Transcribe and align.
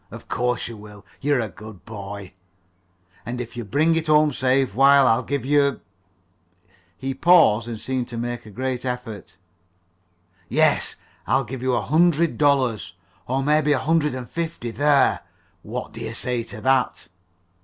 Of 0.09 0.27
course 0.27 0.67
you 0.67 0.77
will. 0.77 1.05
You're 1.19 1.39
a 1.39 1.47
good 1.47 1.85
boy, 1.85 2.33
and 3.23 3.39
if 3.39 3.55
you 3.55 3.63
bring 3.63 3.93
it 3.95 4.07
home 4.07 4.33
safe, 4.33 4.73
why, 4.73 4.95
I'll 4.97 5.21
give 5.21 5.45
you" 5.45 5.79
he 6.97 7.13
paused 7.13 7.67
and 7.67 7.79
seemed 7.79 8.07
to 8.07 8.17
make 8.17 8.47
a 8.47 8.49
great 8.49 8.83
effort 8.83 9.37
"yes, 10.49 10.95
I'll 11.27 11.43
give 11.45 11.61
you 11.61 11.75
a 11.75 11.81
hundred 11.81 12.39
dollars, 12.39 12.95
or 13.27 13.43
maybe 13.43 13.73
a 13.73 13.77
hundred 13.77 14.15
and 14.15 14.27
fifty. 14.27 14.71
There! 14.71 15.19
What 15.61 15.93
do 15.93 16.01
you 16.01 16.15
say 16.15 16.41
to 16.45 16.59
that?" 16.61 17.07